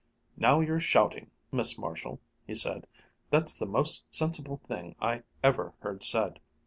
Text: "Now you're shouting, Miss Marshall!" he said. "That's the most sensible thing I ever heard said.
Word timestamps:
"Now 0.35 0.61
you're 0.61 0.79
shouting, 0.79 1.29
Miss 1.51 1.77
Marshall!" 1.77 2.19
he 2.47 2.55
said. 2.55 2.87
"That's 3.29 3.53
the 3.53 3.67
most 3.67 4.03
sensible 4.09 4.57
thing 4.67 4.95
I 4.99 5.21
ever 5.43 5.75
heard 5.83 6.01
said. 6.01 6.39